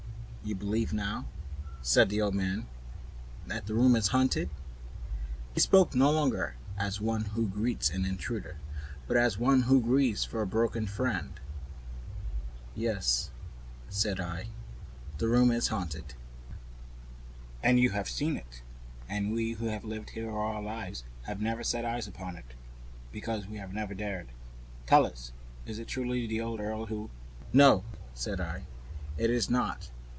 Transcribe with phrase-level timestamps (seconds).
[0.43, 1.27] "You believe now,"
[1.83, 2.81] said the old man with the withered
[3.45, 4.49] hand, "that the room is haunted?"
[5.53, 8.57] He spoke no longer as one who greets an intruder,
[9.07, 11.39] but as one who condoles with a friend.
[12.73, 13.29] "Yes,"
[13.87, 14.47] said I,
[15.19, 16.15] "the room is haunted."
[17.61, 18.63] "And you have seen it.
[19.07, 22.55] And we who have been here all our lives have never set eyes upon it.
[23.11, 24.29] Because we have never dared.
[24.87, 25.33] Tell us,
[25.67, 27.11] is it truly the old earl who"
[27.53, 27.83] "No,"
[28.15, 28.65] said I,
[29.19, 29.91] "it is not."